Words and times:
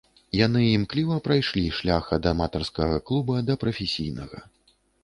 Яны 0.37 0.61
імкліва 0.67 1.17
прайшлі 1.27 1.63
шлях 1.81 2.09
ад 2.19 2.27
аматарскага 2.33 2.97
клуба 3.11 3.33
да 3.53 3.63
прафесійнага. 3.67 4.37